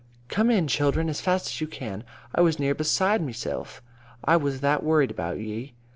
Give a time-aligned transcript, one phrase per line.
[0.29, 2.03] "Come in, children, as fast as you can.
[2.33, 3.83] I was near beside mesilf,
[4.25, 5.75] I was that worried about ye."